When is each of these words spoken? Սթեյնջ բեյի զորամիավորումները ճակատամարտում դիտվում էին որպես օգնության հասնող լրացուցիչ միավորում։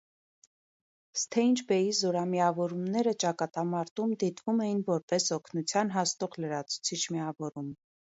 Սթեյնջ 1.17 1.59
բեյի 1.71 1.91
զորամիավորումները 1.97 3.13
ճակատամարտում 3.23 4.15
դիտվում 4.23 4.63
էին 4.69 4.81
որպես 4.89 5.29
օգնության 5.37 5.93
հասնող 5.97 6.39
լրացուցիչ 6.47 7.01
միավորում։ 7.17 7.69